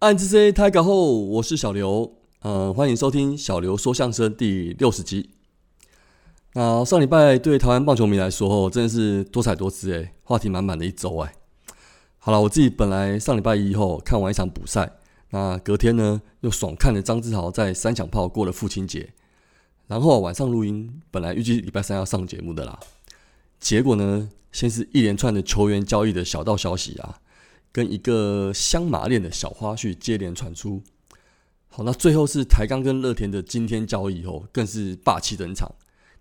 [0.00, 2.12] 暗之 C 太搞后，我是小刘，
[2.42, 5.30] 呃，欢迎收听小刘说相声第六十集。
[6.52, 11.34] 那上礼拜对台湾棒球迷来说，真的是多彩多姿诶，话题满满的一周哎。
[12.18, 14.88] 好了，我自己本来上礼拜一后看完一场补赛，
[15.30, 19.12] 那隔天呢又爽看了张志豪在三响炮过了父亲节，
[19.88, 22.78] 然后晚上录音，本来预计礼拜三要上节目的啦，
[23.58, 27.18] 结果呢，先是一连串的球员交易的小道消息啊。
[27.72, 30.82] 跟一个香马链的小花絮接连传出，
[31.68, 35.72] 好，那最后是台钢跟乐天的今天交易后，更是霸气登场，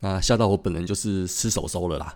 [0.00, 2.14] 那吓到我本人就是失手收了啦。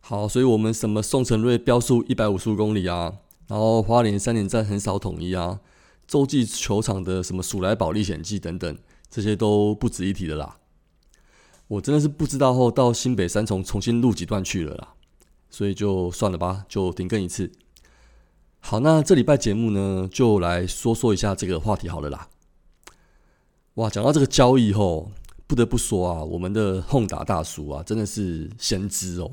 [0.00, 3.14] 好，所以我们什么宋承瑞标速一百五十公里啊，
[3.46, 5.60] 然后花莲三连战很少统一啊，
[6.06, 8.76] 洲际球场的什么鼠来宝历险记等等，
[9.08, 10.58] 这些都不值一提的啦。
[11.68, 14.92] 我真的是不知道后到新北三重重新录几段去了啦，
[15.48, 17.50] 所以就算了吧，就停更一次。
[18.66, 22.28] 好，那这礼拜节目呢，就来说说一下这个话题好了啦。
[23.74, 25.12] 哇，讲到这个交易后，
[25.46, 29.30] 不得不说啊，我们的轰打大叔啊，真的是先知哦。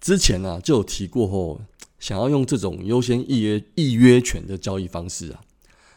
[0.00, 1.60] 之前呢就有提过后，
[1.98, 5.40] 想要用这种优先预约预约权的交易方式啊。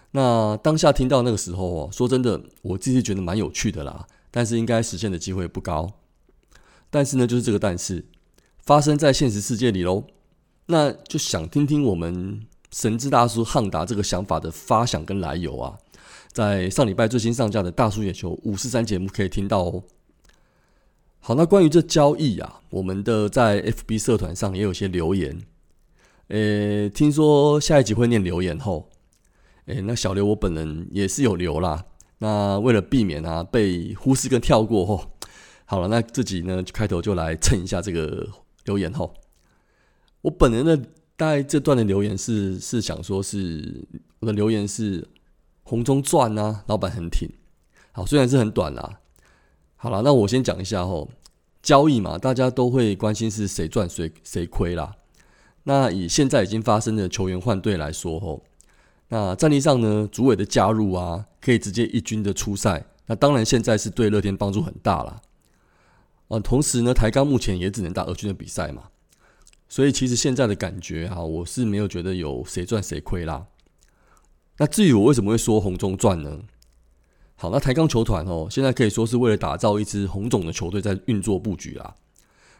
[0.09, 5.91] 那当下听到那个时候哦，说真的，我自己觉得蛮有趣的啦，但是应该实现的机会不高。
[6.89, 8.03] 但是呢，就是这个但是
[8.63, 10.05] 发生在现实世界里喽。
[10.71, 12.41] 那就想听听我们
[12.71, 15.77] 神之大叔汉达这个想法的发想跟来由啊，
[16.31, 19.83] 在上礼拜最新上架的大叔野球五四三节目可以听到哦。
[21.19, 25.41] 好，那关于这交易啊，我们的在 FB 社团上也有些留言。
[26.29, 28.89] 呃，听说下一集会念留言后，
[29.65, 31.85] 诶，那小刘我本人也是有留啦。
[32.19, 35.11] 那为了避免啊被忽视跟跳过后，
[35.65, 38.25] 好了，那这集呢开头就来蹭一下这个
[38.63, 39.13] 留言后。
[40.21, 40.77] 我本人的
[41.15, 43.83] 大概这段的留言是是想说，是
[44.19, 45.07] 我的留言是
[45.63, 47.29] 红中赚啊，老板很挺。
[47.91, 48.99] 好，虽然是很短啦。
[49.75, 51.09] 好了，那我先讲一下吼，
[51.61, 54.95] 交易嘛，大家都会关心是谁赚谁谁亏啦。
[55.63, 58.43] 那以现在已经发生的球员换队来说吼，
[59.09, 62.85] 那战力上呢，主委的加入啊，可以直接一军的出赛。
[63.07, 65.21] 那当然现在是对乐天帮助很大了。
[66.29, 68.83] 啊，同时呢，台钢目前也只能打二军的比赛嘛。
[69.71, 73.47] 所以其实现在的感觉哈，我是没有觉得有谁赚谁亏啦。
[74.57, 76.41] 那至于我为什么会说红中赚呢？
[77.37, 81.95] 好，那台钢球团哦，现在可以说是为了打造一支红种的球队在运作布局啦。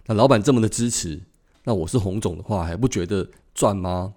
[0.05, 1.21] 那老板这么的支持，
[1.65, 4.13] 那我是红种的话，还不觉得赚吗？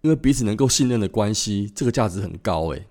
[0.00, 2.88] 因为彼此能够信任的关系，这个价值很高诶。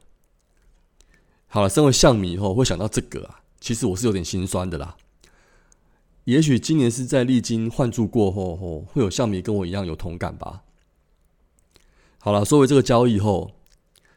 [1.47, 4.95] 好了，身为象迷后会想到这个啊，其实我是有点心酸的啦。
[6.25, 10.63] 也许今年是在历经换注过后，后会有像你跟我一样有同感吧。
[12.19, 13.51] 好了，说回这个交易后，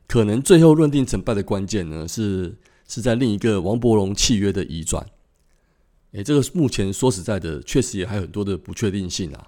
[0.06, 5.06] 可能最后论定成败的关键呢，是是在另一个王伯荣契约的移转。
[6.12, 9.46] 诶，这个目前说实在的，确实也还有很多的不确定性啊。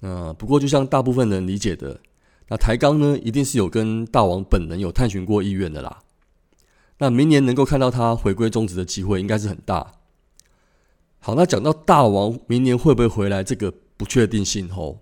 [0.00, 1.98] 那不过就像大部分人理解的，
[2.46, 6.04] 那台钢呢，一定是有跟大王本人有探寻过意愿的啦。
[6.98, 9.94] 那明年能够看到他回归中职的机会，应该是很大。
[11.26, 15.00] 好，那讲到大王明年会不会回来这个不确定性后，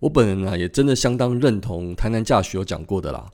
[0.00, 3.30] 我本人呢也真的相当认同台南驾许有讲过的啦。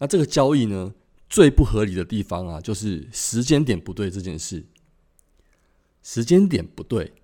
[0.00, 0.92] 那这个交易呢，
[1.30, 4.66] 最不合理的地方啊，就是时间点不对这件事。
[6.02, 7.14] 时间点不对，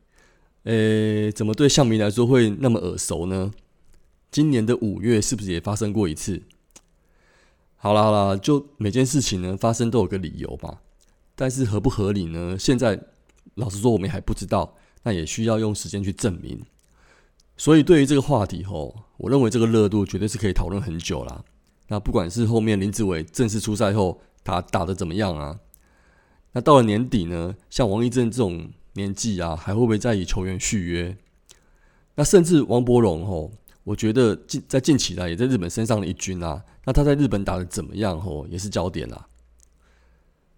[0.63, 3.53] 诶，怎么对象迷来说会那么耳熟呢？
[4.31, 6.43] 今年的五月是不是也发生过一次？
[7.77, 10.81] 好啦好啦，就每件事情呢发生都有个理由吧。
[11.37, 12.57] 但是合不合理呢？
[12.59, 12.99] 现在。
[13.55, 16.61] 老实说，我们还不知道，那也需要用时间去证明。
[17.57, 21.45] 所以，对于这个话题吼，我认为这个热度绝对是可以讨论很久啦。
[21.89, 25.59] 那不管是后面林志伟正式出赛后，他打的怎么样啊？
[26.53, 31.17] 那到了年底呢，像王一正这种年纪啊，还会不会再以球员续约？
[32.15, 33.51] 那甚至王伯荣吼，
[33.85, 39.27] 我觉得近在近期呢，也在日本身上的一军啊，那他在日本打的怎么样吼，也是焦点啦。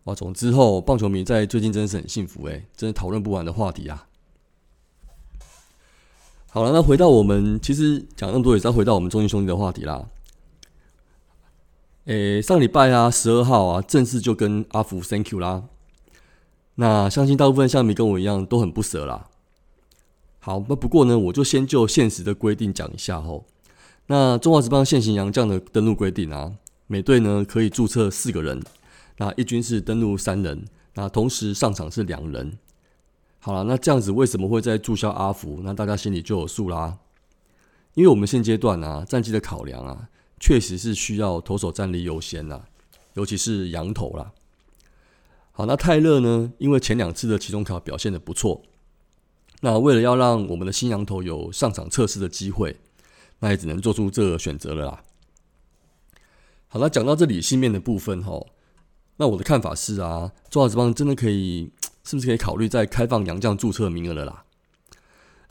[0.05, 4.07] 哇，总之后棒球迷在最近真的是很幸福诶，真的讨论不完的话题啊。
[6.49, 10.09] 好了，那回到我们其实讲那么多，也是要回到我们中信兄弟的话题啦。
[12.07, 15.65] 诶，上礼拜啊，十二号啊，正式就跟阿福 Thank you 啦。
[16.77, 19.29] 那相信大部分像迷跟我一样都很不舍啦。
[20.41, 23.45] 好，那不过呢，我就先就现实的规定讲一下吼。
[24.07, 26.55] 那中华职棒现行洋将的登录规定啊，
[26.87, 28.61] 每队呢可以注册四个人。
[29.21, 30.65] 那一军是登陆三人，
[30.95, 32.57] 那同时上场是两人。
[33.39, 35.61] 好了，那这样子为什么会在注销阿福？
[35.63, 36.99] 那大家心里就有数啦。
[37.93, 40.09] 因为我们现阶段啊，战绩的考量啊，
[40.39, 42.65] 确实是需要投手战力优先啦，
[43.13, 44.33] 尤其是羊头啦。
[45.53, 46.55] 好，那泰勒呢？
[46.57, 48.63] 因为前两次的期中考表现的不错，
[49.61, 52.81] 那为了要让我们的新羊头有上场测试的机会，
[53.41, 55.05] 那也只能做出这个选择了啦。
[56.69, 58.41] 好了，讲到这里，心面的部分哈，
[59.21, 61.71] 那我的看法是啊，中华职棒真的可以，
[62.05, 64.45] 是不是可以考虑再开放洋将注册名额了啦？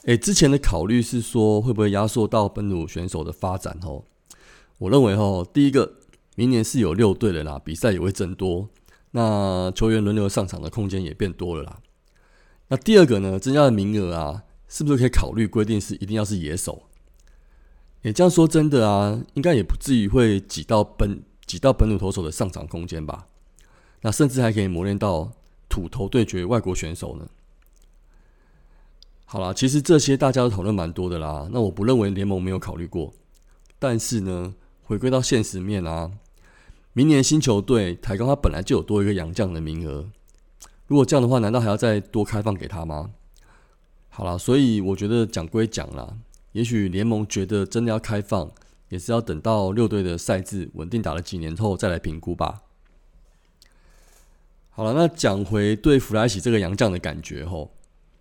[0.06, 4.06] 诶，之前的考虑是说会不会压缩到本土选手的发展哦？
[4.80, 5.98] 我认为哦，第一个，
[6.36, 8.69] 明年是有六队的啦，比赛也会增多。
[9.12, 11.77] 那球员轮流上场的空间也变多了啦。
[12.69, 16.81] 那第二个呢，增加的名额啊，是不是可以考虑规定是一定要是野手？
[18.01, 23.27] 也这样说真的啊，应该也不至于会挤到本挤到本土投手的上场空间吧？
[24.01, 25.31] 那甚至还可以磨练到
[25.67, 27.27] 土头对决外国选手呢。
[29.25, 31.47] 好啦，其实这些大家都讨论蛮多的啦。
[31.51, 33.13] 那我不认为联盟没有考虑过，
[33.77, 36.11] 但是呢，回归到现实面啊。
[36.93, 40.09] 明年新球队台钢，他本来就有多一个洋将的名额。
[40.87, 43.11] 如果这样的话，难道还要再多开放给他吗？
[44.09, 46.17] 好了，所以我觉得讲归讲啦，
[46.53, 48.51] 也许联盟觉得真的要开放，
[48.89, 52.63] 也是要等到六队的赛制稳定打了几年后再来评估吧。
[54.79, 57.69] 好了，那讲回对弗莱喜这个洋将的感觉吼，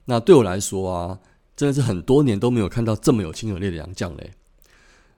[0.07, 1.21] 那对我来说啊，
[1.55, 4.33] 真的是很多年都没有看到这么有亲和力的洋将嘞。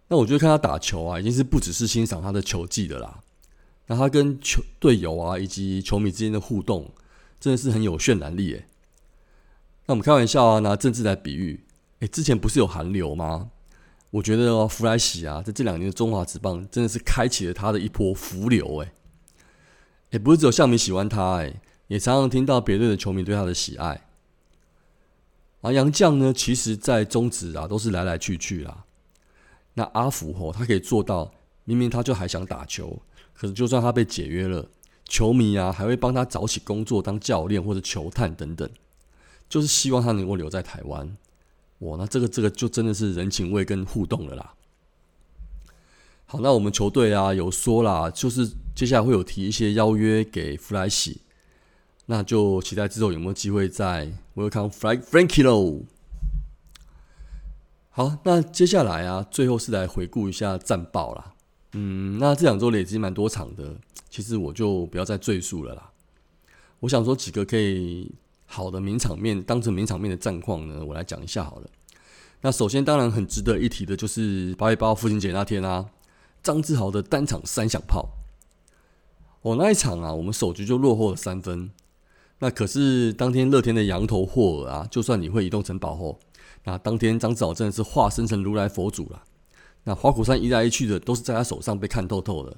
[0.08, 3.20] 那我觉得看他打球啊，已经是不只是欣赏他的球技的啦。
[3.86, 6.90] 那他跟球队友啊，以及球迷之间的互动，
[7.40, 8.66] 真的是很有渲染力诶。
[9.86, 11.64] 那我们开玩笑啊，拿政治来比喻，
[12.00, 13.48] 诶，之前不是有韩流吗？
[14.10, 18.92] 我觉得弗莱喜啊，在这两年的中华职棒，真的是开启了他的一波浮流诶。
[20.10, 24.06] 也不是只有校迷喜欢他哎，也常常听到别队的球迷对他的喜爱。
[25.62, 28.84] 而杨绛呢，其实在中职啊，都是来来去去啦。
[29.74, 31.32] 那阿福吼，他可以做到，
[31.64, 33.00] 明明他就还想打球。
[33.34, 34.66] 可是，就算他被解约了，
[35.04, 38.68] 球迷啊还会帮他找起工作，当教练或者球探等等，
[39.48, 41.16] 就是希望他能够留在台湾。
[41.80, 44.54] 哇，那这个这个就真的是人情味跟互动了啦。
[46.32, 51.22] 好，那我们球队啊有说啦，就是接下来会有提一些邀约给弗莱喜，
[52.06, 55.82] 那就期待之后有没有机会在 Welcome Frank Frankie 喽。
[57.88, 61.34] 好，那接下来啊，最后是来回顾一下战报啦。
[61.72, 63.74] 嗯，那这两周累积蛮多场的，
[64.08, 65.90] 其实我就不要再赘述了啦。
[66.78, 68.08] 我想说几个可以
[68.46, 71.68] 好的名场面，当成名场面的战况呢，我来讲一下好了。
[72.42, 75.84] 那首先当然很值得一提的就是八月八号父亲节那天啊，
[76.42, 78.10] 张志豪的单场三响炮。
[79.42, 81.70] 哦那一场啊，我们首局就落后了三分。
[82.40, 86.18] 那可是当天乐天的羊头霍尔啊，就算你会移动城堡后，
[86.64, 89.22] 那当天张志豪真的是化身成如来佛祖了。
[89.84, 92.56] 那花果山一来一去的都是在他手上被看透透的，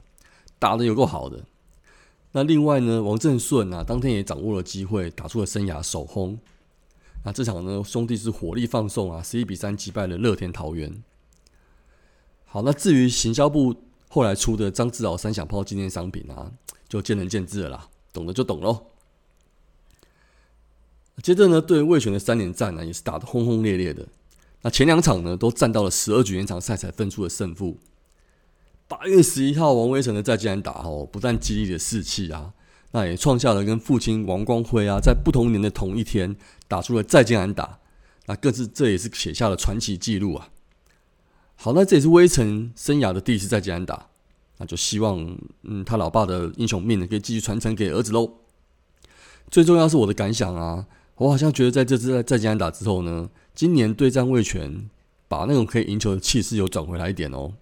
[0.58, 1.44] 打的有够好的。
[2.32, 6.38] 那另外呢，王振顺啊，当天也掌握了机会，打出了生涯首轰。
[7.24, 11.02] 那这场呢，兄弟是火力放送啊，十一比三击败了乐天桃园。
[12.52, 13.74] 好，那至于行销部
[14.10, 16.52] 后来出的张志豪三响炮纪念商品啊，
[16.86, 18.88] 就见仁见智了啦，懂的就懂喽。
[21.22, 24.06] 接着呢，对魏权的三连战呢，也是打得轰轰烈烈的。
[24.60, 27.78] 那前两场呢，都战到了十二局延长赛才分出了胜负。
[28.86, 32.52] 八月十一号，王威成的再见打哦，不但激励了士气啊，
[32.90, 36.36] 那也创下了跟父亲王光辉啊，在不同年的同一天
[36.68, 37.78] 打出了再见安打，
[38.26, 40.50] 那更是这也是写下了传奇记录啊。
[41.62, 44.08] 好，那这也是威成生涯的第一次再见安打，
[44.58, 48.28] 那就希望嗯，他老爸的英雄命呢，可以继续传承给儿子喽。
[49.48, 53.30] 最重要是我的感想啊，我好像觉得在这次再见安打之后呢。
[53.54, 54.90] 今年对战魏权，
[55.28, 57.52] 把那种可以赢球的气势有转回来一点哦。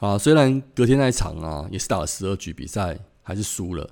[0.00, 3.88] 啊，虽然隔天那一场啊，也是打了十二局比赛，还是输了。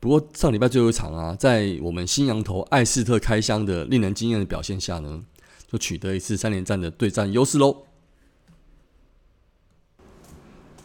[0.00, 5.22] 不过上礼拜最后一场啊，在我们新羊头艾斯特开箱的令人惊艳的表现下呢，
[5.66, 7.84] 就取得一次三连战的对战优势喽。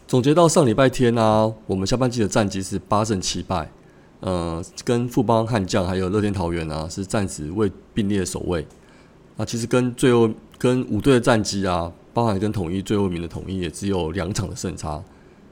[0.06, 3.70] 总结到上礼拜天啊，我们下半季的战绩是八胜七败。
[4.20, 8.64] 呃，跟富邦悍将还有乐天桃园啊，是暂时未并列首位。
[9.36, 15.02] 那其实跟最后跟五队的战绩啊，包含跟统一最后一名的统一也只有两场的胜差。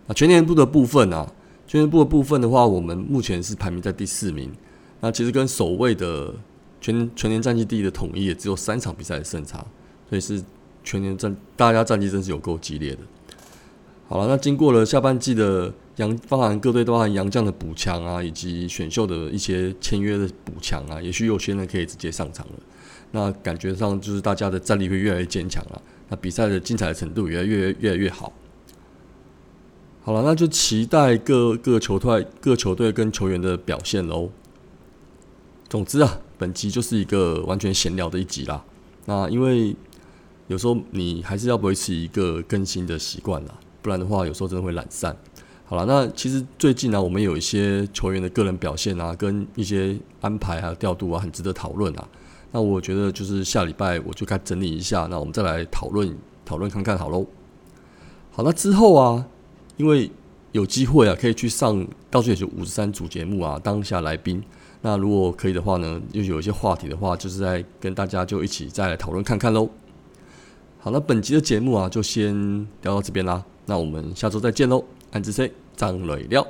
[0.06, 1.32] 那全年部的部分啊，
[1.66, 4.52] 全年部的部分的话，我们目前是排名在第四名。
[5.00, 6.32] 那其实跟首位的
[6.80, 9.64] 全全年战绩第一的统一也只有三场比赛的胜差，
[10.08, 10.42] 所以是
[10.82, 12.98] 全年战大家战绩真是有够激烈的。
[14.08, 15.72] 好了，那经过了下半季的。
[15.96, 22.52] 杨包含各队都包含洋将的补强啊，以及选秀的一些签约的补强啊，也许有些人可以直接上场了。
[23.10, 28.32] 那感觉上就是大家的战力会越来越坚强了，那比赛的精彩程度也会越越来越好。
[30.00, 34.30] 好了，那就期待各各球队、各球队跟球员的表现喽。
[35.68, 38.64] 总之啊，本集就是一个完全闲聊的一集啦。
[39.04, 39.76] 那因为
[40.48, 45.14] 有时候你还是要维持一个更新的习惯啦，不然的话有时候真的会懒散。
[45.66, 52.08] 好了，那其实最近呢，我们有一些球员的个人表现啊，跟一些安排还有调度啊，很值得讨论啊。
[52.52, 57.26] 那我觉得就是下礼拜我就该整理一下，那我们再来讨论讨论看看好喽。
[58.32, 59.26] 好，那之后啊，
[59.76, 60.10] 因为
[60.52, 64.42] 有机会啊，可以去上到处也是五十三组节目啊，当下来宾。
[64.82, 69.68] 那如果可以的话呢，又有一些话题的话，就是在跟大家就一起再来讨论看看喽。
[70.78, 72.34] 好，那本集的节目啊，就先
[72.82, 73.44] 聊到这边啦。
[73.66, 74.82] 那我们下周再见喽，
[75.12, 76.46] 安之 C 张磊料。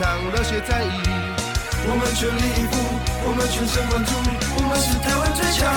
[0.00, 0.88] 热血战役，
[1.86, 2.72] 我们全力以赴，
[3.28, 4.10] 我们全神贯注，
[4.56, 5.68] 我们是台湾最强。